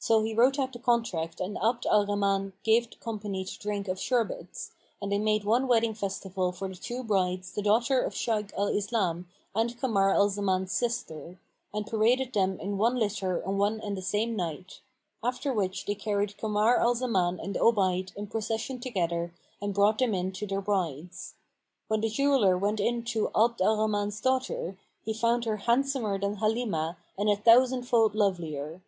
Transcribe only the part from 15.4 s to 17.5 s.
which they carried Kamar al Zaman